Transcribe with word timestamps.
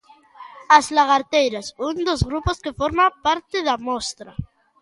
As 0.77 0.85
Lagharteiras, 0.95 1.67
un 1.89 1.95
dos 2.07 2.21
grupos 2.29 2.57
que 2.63 2.77
forma 2.79 3.05
parte 3.25 3.57
da 3.67 3.75
Mostra. 3.87 4.31